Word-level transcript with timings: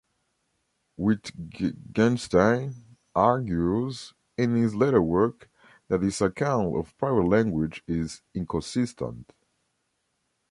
Wittgenstein 0.97 2.97
argues, 3.13 4.15
in 4.35 4.55
his 4.55 4.73
later 4.73 4.99
work, 4.99 5.47
that 5.89 5.99
this 6.01 6.21
account 6.21 6.75
of 6.75 6.97
private 6.97 7.27
language 7.27 7.83
is 7.85 8.23
inconsistent. 8.33 9.31